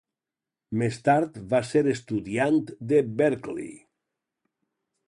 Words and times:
Més 0.81 0.97
tard 1.09 1.37
va 1.51 1.61
ser 1.73 1.83
estudiant 1.93 2.59
de 2.95 3.05
Berklee. 3.23 3.79